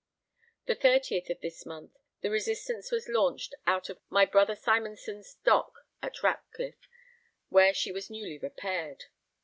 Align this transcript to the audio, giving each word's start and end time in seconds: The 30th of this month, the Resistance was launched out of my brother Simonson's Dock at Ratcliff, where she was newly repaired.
The 0.65 0.75
30th 0.75 1.29
of 1.29 1.41
this 1.41 1.63
month, 1.63 1.91
the 2.21 2.31
Resistance 2.31 2.89
was 2.91 3.07
launched 3.07 3.53
out 3.67 3.87
of 3.87 3.99
my 4.09 4.25
brother 4.25 4.55
Simonson's 4.55 5.35
Dock 5.43 5.85
at 6.01 6.23
Ratcliff, 6.23 6.87
where 7.49 7.71
she 7.71 7.91
was 7.91 8.09
newly 8.09 8.39
repaired. 8.39 9.03